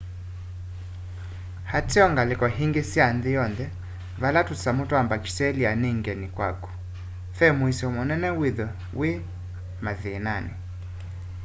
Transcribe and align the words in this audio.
ateo 1.77 2.05
ngaliko 2.13 2.45
ingi 2.63 2.81
sya 2.91 3.05
nthi 3.15 3.29
yonthe 3.37 3.65
vala 4.21 4.39
tusamu 4.49 4.81
twa 4.89 4.99
mbakitelia 5.05 5.69
ni 5.81 5.89
ngeni 5.97 6.27
kwaku 6.35 6.69
ve 7.37 7.47
muisyo 7.57 7.87
munene 7.95 8.29
withwe 8.39 8.65
wi 8.99 9.09
mathinani 9.85 10.53